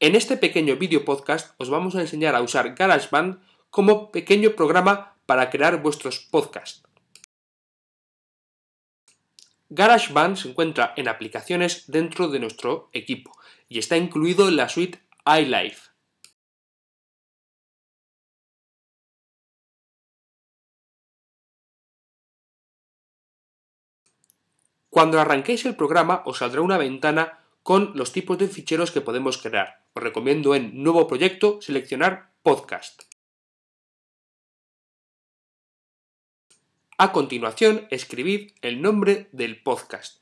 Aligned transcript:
En 0.00 0.14
este 0.14 0.36
pequeño 0.36 0.76
vídeo 0.76 1.04
podcast 1.04 1.60
os 1.60 1.70
vamos 1.70 1.96
a 1.96 2.00
enseñar 2.00 2.36
a 2.36 2.40
usar 2.40 2.76
GarageBand 2.76 3.42
como 3.68 4.12
pequeño 4.12 4.54
programa 4.54 5.18
para 5.26 5.50
crear 5.50 5.82
vuestros 5.82 6.20
podcasts. 6.20 6.84
GarageBand 9.70 10.36
se 10.36 10.50
encuentra 10.50 10.94
en 10.96 11.08
aplicaciones 11.08 11.90
dentro 11.90 12.28
de 12.28 12.38
nuestro 12.38 12.90
equipo 12.92 13.32
y 13.68 13.80
está 13.80 13.96
incluido 13.96 14.48
en 14.48 14.56
la 14.56 14.68
suite 14.68 15.02
iLife. 15.26 15.90
Cuando 24.90 25.20
arranquéis 25.20 25.66
el 25.66 25.74
programa 25.74 26.22
os 26.24 26.38
saldrá 26.38 26.62
una 26.62 26.78
ventana 26.78 27.40
con 27.64 27.92
los 27.96 28.12
tipos 28.12 28.38
de 28.38 28.48
ficheros 28.48 28.90
que 28.90 29.02
podemos 29.02 29.36
crear. 29.36 29.87
Recomiendo 30.00 30.54
en 30.54 30.82
Nuevo 30.82 31.06
proyecto 31.06 31.60
seleccionar 31.60 32.30
Podcast. 32.42 33.02
A 36.96 37.12
continuación, 37.12 37.86
escribid 37.90 38.52
el 38.62 38.82
nombre 38.82 39.28
del 39.32 39.62
podcast 39.62 40.18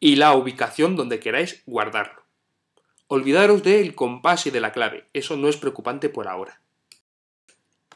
y 0.00 0.16
la 0.16 0.34
ubicación 0.34 0.96
donde 0.96 1.20
queráis 1.20 1.62
guardarlo. 1.66 2.22
Olvidaros 3.06 3.62
del 3.62 3.94
compás 3.94 4.46
y 4.46 4.50
de 4.50 4.60
la 4.60 4.72
clave, 4.72 5.08
eso 5.12 5.36
no 5.36 5.48
es 5.48 5.56
preocupante 5.56 6.08
por 6.08 6.28
ahora. 6.28 6.60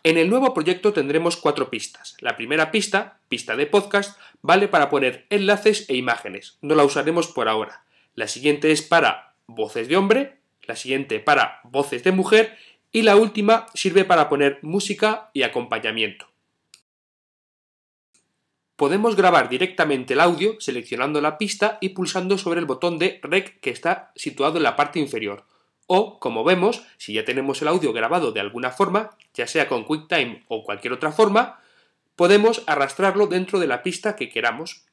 En 0.05 0.18
el 0.18 0.28
nuevo 0.28 0.52
proyecto 0.52 0.92
tendremos 0.92 1.36
cuatro 1.36 1.70
pistas. 1.70 2.16
La 2.20 2.36
primera 2.36 2.72
pista, 2.72 3.20
pista 3.28 3.55
de 3.55 3.66
podcast, 3.66 4.18
vale 4.40 4.66
para 4.66 4.90
poner 4.90 5.27
enlaces 5.30 5.88
e 5.88 5.96
imágenes. 5.96 6.58
No 6.60 6.74
la 6.74 6.84
usaremos 6.84 7.28
por 7.28 7.48
ahora. 7.48 7.84
La 8.14 8.28
siguiente 8.28 8.72
es 8.72 8.82
para 8.82 9.34
voces 9.46 9.88
de 9.88 9.96
hombre, 9.96 10.38
la 10.62 10.77
siguiente 10.77 11.20
para 11.20 11.60
voces 11.64 12.05
de 12.05 12.12
mujer 12.12 12.56
y 12.91 13.02
la 13.02 13.16
última 13.16 13.66
sirve 13.74 14.05
para 14.05 14.28
poner 14.28 14.58
música 14.62 15.30
y 15.32 15.42
acompañamiento. 15.42 16.33
Podemos 18.77 19.16
grabar 19.16 19.48
directamente 19.48 20.14
el 20.14 20.20
audio 20.20 20.60
seleccionando 20.60 21.20
la 21.20 21.38
pista 21.38 21.78
y 21.80 21.90
pulsando 21.90 22.36
sobre 22.36 22.60
el 22.60 22.66
botón 22.66 22.98
de 22.98 23.20
Rec 23.22 23.60
que 23.60 23.70
está 23.70 24.12
situado 24.16 24.56
en 24.56 24.64
la 24.64 24.77
parte 24.77 24.98
inferior. 24.98 25.46
O, 25.86 26.18
como 26.18 26.42
vemos, 26.42 26.83
si 26.96 27.12
ya 27.12 27.24
tenemos 27.24 27.62
el 27.62 27.68
audio 27.68 27.92
grabado 27.92 28.33
de 28.33 28.40
alguna 28.40 28.70
forma, 28.70 29.10
ya 29.34 29.46
sea 29.46 29.68
con 29.68 29.84
QuickTime 29.84 30.44
o 30.48 30.64
cualquier 30.64 30.92
otra 30.92 31.12
forma, 31.12 31.60
podemos 32.16 32.62
arrastrarlo 32.66 33.27
dentro 33.27 33.58
de 33.58 33.66
la 33.66 33.83
pista 33.83 34.16
que 34.16 34.28
queramos. 34.28 34.84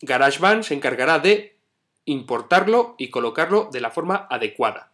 GarageBand 0.00 0.62
se 0.62 0.74
encargará 0.74 1.18
de 1.18 1.56
importarlo 2.04 2.94
y 2.98 3.10
colocarlo 3.10 3.68
de 3.72 3.80
la 3.80 3.90
forma 3.90 4.26
adecuada. 4.30 4.92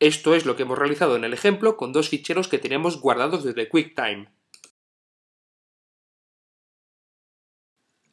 Esto 0.00 0.34
es 0.34 0.46
lo 0.46 0.56
que 0.56 0.62
hemos 0.62 0.78
realizado 0.78 1.16
en 1.16 1.24
el 1.24 1.34
ejemplo 1.34 1.76
con 1.76 1.92
dos 1.92 2.08
ficheros 2.08 2.48
que 2.48 2.58
tenemos 2.58 3.00
guardados 3.00 3.44
desde 3.44 3.68
QuickTime. 3.68 4.28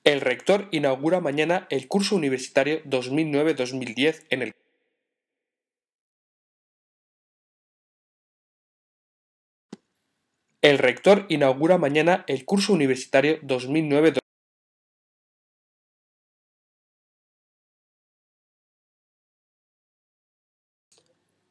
El 0.03 0.21
rector 0.21 0.67
inaugura 0.71 1.19
mañana 1.19 1.67
el 1.69 1.87
curso 1.87 2.15
universitario 2.15 2.83
2009-2010 2.83 4.25
en 4.29 4.41
el 4.41 4.53
El 10.61 10.79
rector 10.79 11.25
inaugura 11.29 11.77
mañana 11.77 12.25
el 12.27 12.43
curso 12.43 12.73
universitario 12.73 13.39
2009 13.43 14.13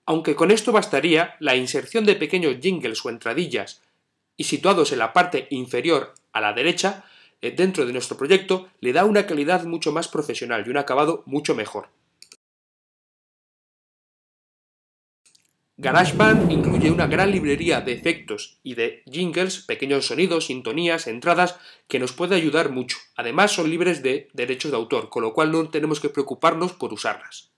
Aunque 0.07 0.37
con 0.37 0.53
esto 0.53 0.71
bastaría, 0.71 1.37
la 1.41 1.57
inserción 1.57 2.05
de 2.05 2.15
pequeños 2.15 2.57
jingles 2.61 3.05
o 3.05 3.11
entradillas 3.11 3.83
y 4.37 4.45
situados 4.45 4.93
en 4.93 5.01
la 5.01 5.13
parte 5.13 5.49
inferior 5.51 6.15
a 6.33 6.41
la 6.41 6.53
derecha, 6.53 7.05
eh, 7.43 7.51
dentro 7.51 7.85
de 7.85 7.93
nuestro 7.93 8.17
proyecto, 8.17 8.69
le 8.81 8.93
da 8.93 9.05
una 9.05 9.27
calidad 9.27 9.65
mucho 9.65 9.91
más 9.91 10.07
profesional 10.07 10.65
y 10.65 10.71
un 10.71 10.79
acabado 10.79 11.25
mucho 11.27 11.55
mejor. 11.57 11.89
GarageBand 15.79 16.51
incluye 16.51 16.91
una 16.91 17.07
gran 17.07 17.31
librería 17.31 17.83
de 17.83 17.93
efectos 17.93 18.59
y 18.63 18.75
de 18.75 19.03
jingles, 19.11 19.61
pequeños 19.61 20.07
sonidos, 20.07 20.47
sintonías, 20.47 21.07
entradas, 21.07 21.59
que 21.87 21.99
nos 21.99 22.13
puede 22.13 22.35
ayudar 22.35 22.71
mucho. 22.71 22.97
Además 23.15 23.53
son 23.53 23.69
libres 23.69 24.03
de 24.03 24.29
derechos 24.33 24.71
de 24.71 24.79
autor, 24.79 25.11
con 25.11 25.23
lo 25.23 25.35
cual 25.35 25.53
no 25.53 25.69
tenemos 25.69 26.01
que 26.01 26.09
preocuparnos 26.09 26.73
por 26.73 26.95
usarlas. 26.95 27.51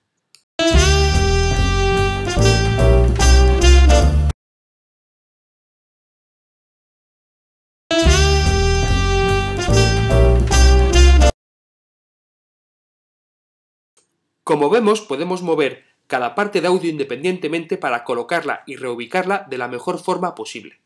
Como 14.48 14.70
vemos, 14.70 15.02
podemos 15.02 15.42
mover 15.42 15.84
cada 16.06 16.34
parte 16.34 16.62
de 16.62 16.68
audio 16.68 16.88
independientemente 16.88 17.76
para 17.76 18.02
colocarla 18.02 18.62
y 18.66 18.76
reubicarla 18.76 19.46
de 19.46 19.58
la 19.58 19.68
mejor 19.68 19.98
forma 19.98 20.34
posible. 20.34 20.80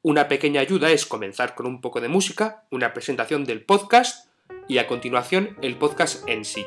Una 0.00 0.28
pequeña 0.28 0.60
ayuda 0.60 0.92
es 0.92 1.06
comenzar 1.06 1.56
con 1.56 1.66
un 1.66 1.80
poco 1.80 2.00
de 2.00 2.06
música, 2.06 2.68
una 2.70 2.92
presentación 2.92 3.44
del 3.44 3.64
podcast 3.64 4.30
y 4.68 4.78
a 4.78 4.86
continuación 4.86 5.58
el 5.60 5.76
podcast 5.76 6.22
en 6.28 6.44
sí. 6.44 6.64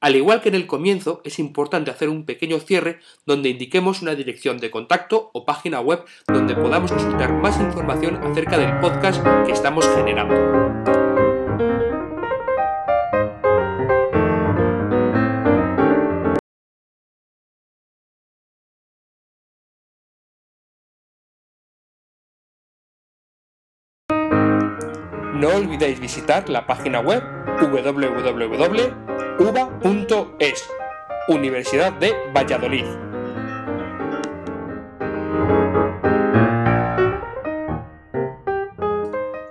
Al 0.00 0.14
igual 0.14 0.40
que 0.40 0.48
en 0.48 0.54
el 0.54 0.68
comienzo, 0.68 1.20
es 1.24 1.40
importante 1.40 1.90
hacer 1.90 2.08
un 2.08 2.24
pequeño 2.24 2.60
cierre 2.60 3.00
donde 3.26 3.48
indiquemos 3.48 4.00
una 4.00 4.14
dirección 4.14 4.58
de 4.58 4.70
contacto 4.70 5.30
o 5.32 5.44
página 5.44 5.80
web 5.80 6.04
donde 6.28 6.54
podamos 6.54 6.92
consultar 6.92 7.32
más 7.32 7.58
información 7.58 8.16
acerca 8.22 8.58
del 8.58 8.78
podcast 8.78 9.24
que 9.44 9.52
estamos 9.52 9.84
generando. 9.96 10.36
No 25.34 25.48
olvidéis 25.54 25.98
visitar 26.00 26.48
la 26.48 26.66
página 26.66 27.00
web 27.00 27.37
www.uba.es, 27.60 28.98
Universidad 31.28 31.92
de 31.94 32.14
Valladolid. 32.32 32.84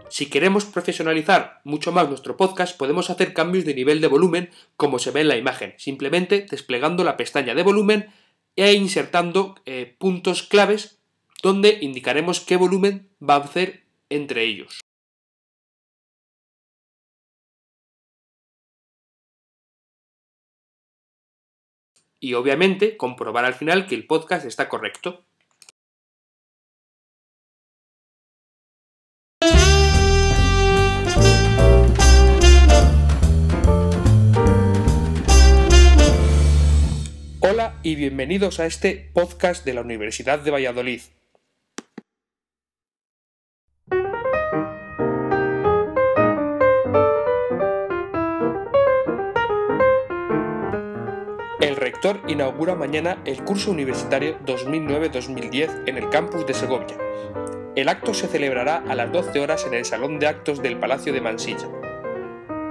Si 0.09 0.27
queremos 0.27 0.65
profesionalizar 0.65 1.61
mucho 1.63 1.91
más 1.91 2.07
nuestro 2.07 2.37
podcast, 2.37 2.77
podemos 2.77 3.09
hacer 3.09 3.33
cambios 3.33 3.65
de 3.65 3.75
nivel 3.75 3.99
de 4.01 4.07
volumen 4.07 4.49
como 4.77 4.99
se 4.99 5.11
ve 5.11 5.21
en 5.21 5.27
la 5.27 5.37
imagen, 5.37 5.73
simplemente 5.77 6.47
desplegando 6.49 7.03
la 7.03 7.17
pestaña 7.17 7.53
de 7.55 7.63
volumen 7.63 8.07
e 8.55 8.73
insertando 8.73 9.55
eh, 9.65 9.95
puntos 9.99 10.43
claves 10.43 10.97
donde 11.43 11.77
indicaremos 11.81 12.39
qué 12.39 12.55
volumen 12.55 13.09
va 13.21 13.35
a 13.35 13.43
hacer 13.43 13.83
entre 14.09 14.43
ellos. 14.43 14.79
Y 22.19 22.33
obviamente 22.33 22.97
comprobar 22.97 23.45
al 23.45 23.53
final 23.53 23.87
que 23.87 23.95
el 23.95 24.07
podcast 24.07 24.45
está 24.45 24.69
correcto. 24.69 25.25
Hola 37.39 37.79
y 37.81 37.95
bienvenidos 37.95 38.59
a 38.59 38.65
este 38.65 39.09
podcast 39.13 39.63
de 39.65 39.73
la 39.73 39.81
Universidad 39.81 40.39
de 40.39 40.51
Valladolid. 40.51 41.01
Rector 51.87 52.19
inaugura 52.27 52.75
mañana 52.75 53.17
el 53.23 53.45
curso 53.45 53.71
universitario 53.71 54.37
2009-2010 54.45 55.83
en 55.87 55.95
el 55.95 56.09
campus 56.09 56.45
de 56.45 56.53
Segovia. 56.53 56.97
El 57.77 57.87
acto 57.87 58.13
se 58.13 58.27
celebrará 58.27 58.83
a 58.89 58.93
las 58.93 59.09
12 59.13 59.39
horas 59.39 59.65
en 59.65 59.73
el 59.73 59.85
Salón 59.85 60.19
de 60.19 60.27
Actos 60.27 60.61
del 60.61 60.77
Palacio 60.77 61.13
de 61.13 61.21
Mansilla. 61.21 61.69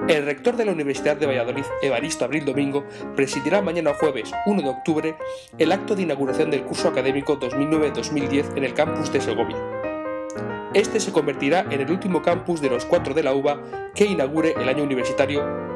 El 0.07 0.27
rector 0.27 0.57
de 0.57 0.67
la 0.67 0.73
Universidad 0.73 1.17
de 1.17 1.25
Valladolid, 1.25 1.65
Evaristo 1.81 2.27
Abril 2.27 2.45
Domingo, 2.45 2.85
presidirá 3.17 3.63
mañana 3.63 3.95
jueves 3.95 4.31
1 4.45 4.61
de 4.61 4.69
octubre 4.69 5.17
el 5.57 5.73
acto 5.73 5.97
de 5.97 6.03
inauguración 6.03 6.51
del 6.51 6.65
curso 6.65 6.89
académico 6.89 7.41
2009-2010 7.41 8.59
en 8.59 8.65
el 8.65 8.75
campus 8.75 9.11
de 9.15 9.23
Segovia. 9.23 9.57
Este 10.75 11.01
se 11.01 11.11
convertirá 11.11 11.61
en 11.71 11.81
el 11.81 11.91
último 11.91 12.21
campus 12.21 12.61
de 12.61 12.69
los 12.69 12.85
cuatro 12.85 13.15
de 13.15 13.23
la 13.23 13.33
UBA 13.33 13.93
que 13.95 14.05
inaugure 14.05 14.53
el 14.61 14.69
año 14.69 14.85
universitario 14.85 15.76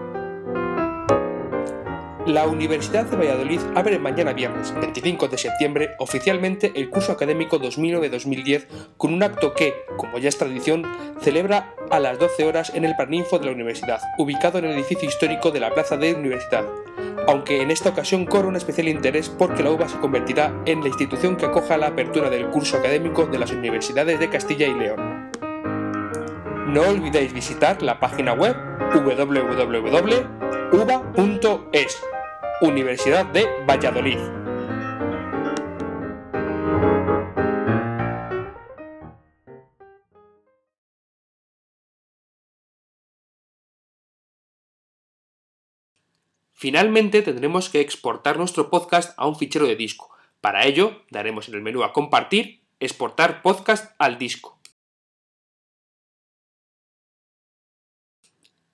la 2.26 2.46
Universidad 2.46 3.06
de 3.06 3.16
Valladolid 3.16 3.60
abre 3.74 3.98
mañana 3.98 4.32
viernes, 4.32 4.74
25 4.78 5.28
de 5.28 5.38
septiembre, 5.38 5.90
oficialmente 5.98 6.72
el 6.74 6.90
curso 6.90 7.12
académico 7.12 7.60
2009-2010 7.60 8.66
con 8.96 9.14
un 9.14 9.22
acto 9.22 9.54
que, 9.54 9.74
como 9.96 10.18
ya 10.18 10.28
es 10.28 10.38
tradición, 10.38 10.84
celebra 11.20 11.74
a 11.90 11.98
las 11.98 12.18
12 12.18 12.44
horas 12.44 12.72
en 12.74 12.84
el 12.84 12.94
Parninfo 12.96 13.38
de 13.38 13.46
la 13.46 13.52
Universidad, 13.52 14.00
ubicado 14.18 14.58
en 14.58 14.66
el 14.66 14.72
edificio 14.72 15.08
histórico 15.08 15.50
de 15.50 15.60
la 15.60 15.72
Plaza 15.72 15.96
de 15.96 16.14
Universidad, 16.14 16.64
aunque 17.26 17.62
en 17.62 17.70
esta 17.70 17.90
ocasión 17.90 18.26
corre 18.26 18.48
un 18.48 18.56
especial 18.56 18.88
interés 18.88 19.28
porque 19.28 19.62
la 19.62 19.70
UBA 19.70 19.88
se 19.88 19.98
convertirá 19.98 20.54
en 20.66 20.80
la 20.80 20.88
institución 20.88 21.36
que 21.36 21.46
acoja 21.46 21.76
la 21.76 21.88
apertura 21.88 22.28
del 22.28 22.50
curso 22.50 22.76
académico 22.76 23.26
de 23.26 23.38
las 23.38 23.52
universidades 23.52 24.20
de 24.20 24.28
Castilla 24.28 24.66
y 24.66 24.74
León. 24.74 25.30
No 26.68 26.82
olvidéis 26.82 27.32
visitar 27.32 27.82
la 27.82 27.98
página 27.98 28.32
web 28.32 28.56
www.uba.es 30.70 32.00
Universidad 32.60 33.26
de 33.26 33.44
Valladolid. 33.66 34.18
Finalmente 46.52 47.22
tendremos 47.22 47.68
que 47.68 47.80
exportar 47.80 48.38
nuestro 48.38 48.70
podcast 48.70 49.12
a 49.16 49.26
un 49.26 49.34
fichero 49.34 49.66
de 49.66 49.74
disco. 49.74 50.14
Para 50.40 50.66
ello, 50.66 51.02
daremos 51.10 51.48
en 51.48 51.54
el 51.54 51.62
menú 51.62 51.82
a 51.82 51.92
compartir, 51.92 52.62
exportar 52.78 53.42
podcast 53.42 53.92
al 53.98 54.18
disco. 54.18 54.59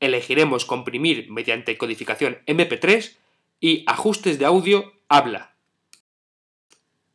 Elegiremos 0.06 0.64
comprimir 0.64 1.28
mediante 1.32 1.76
codificación 1.76 2.38
MP3 2.46 3.16
y 3.58 3.82
ajustes 3.88 4.38
de 4.38 4.44
audio 4.44 4.92
habla. 5.08 5.56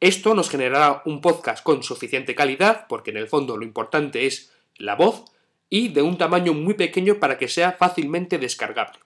Esto 0.01 0.33
nos 0.33 0.49
generará 0.49 1.01
un 1.05 1.21
podcast 1.21 1.63
con 1.63 1.83
suficiente 1.83 2.35
calidad, 2.35 2.87
porque 2.89 3.11
en 3.11 3.17
el 3.17 3.29
fondo 3.29 3.55
lo 3.55 3.63
importante 3.63 4.25
es 4.25 4.51
la 4.75 4.95
voz, 4.95 5.23
y 5.69 5.87
de 5.87 6.01
un 6.01 6.17
tamaño 6.17 6.53
muy 6.53 6.73
pequeño 6.73 7.15
para 7.19 7.37
que 7.37 7.47
sea 7.47 7.71
fácilmente 7.71 8.37
descargable. 8.37 8.99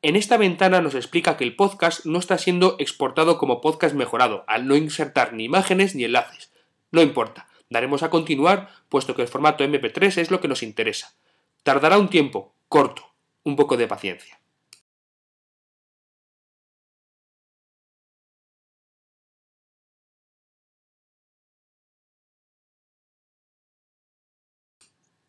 En 0.00 0.16
esta 0.16 0.38
ventana 0.38 0.80
nos 0.80 0.94
explica 0.94 1.36
que 1.36 1.44
el 1.44 1.56
podcast 1.56 2.06
no 2.06 2.18
está 2.18 2.38
siendo 2.38 2.76
exportado 2.78 3.36
como 3.36 3.60
podcast 3.60 3.94
mejorado, 3.94 4.44
al 4.46 4.66
no 4.66 4.76
insertar 4.76 5.34
ni 5.34 5.44
imágenes 5.44 5.94
ni 5.94 6.04
enlaces. 6.04 6.50
No 6.90 7.02
importa, 7.02 7.48
daremos 7.70 8.02
a 8.02 8.10
continuar, 8.10 8.70
puesto 8.88 9.14
que 9.14 9.22
el 9.22 9.28
formato 9.28 9.64
MP3 9.64 10.18
es 10.18 10.30
lo 10.30 10.40
que 10.40 10.48
nos 10.48 10.62
interesa. 10.62 11.14
Tardará 11.62 11.98
un 11.98 12.08
tiempo, 12.08 12.54
corto, 12.68 13.14
un 13.42 13.56
poco 13.56 13.76
de 13.76 13.88
paciencia. 13.88 14.40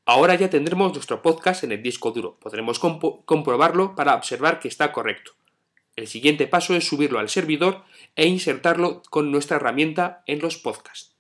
Ahora 0.10 0.36
ya 0.36 0.50
tendremos 0.50 0.94
nuestro 0.94 1.22
podcast 1.22 1.66
en 1.66 1.74
el 1.74 1.84
disco 1.84 2.12
duro. 2.12 2.38
Podremos 2.40 2.80
comprobarlo 2.80 3.94
para 3.94 4.16
observar 4.16 4.62
que 4.62 4.70
está 4.70 4.94
correcto. 4.94 5.34
El 5.98 6.08
siguiente 6.08 6.48
paso 6.48 6.76
es 6.76 6.88
subirlo 6.88 7.20
al 7.20 7.28
servidor 7.28 7.84
e 8.16 8.26
insertarlo 8.26 9.02
con 9.10 9.32
nuestra 9.32 9.58
herramienta 9.58 10.24
en 10.26 10.40
los 10.40 10.58
podcasts. 10.58 11.17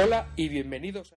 Hola 0.00 0.32
y 0.36 0.48
bienvenidos. 0.48 1.14